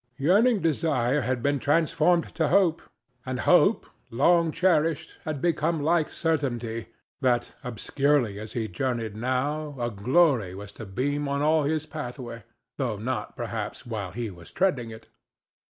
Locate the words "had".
1.21-1.43, 5.25-5.39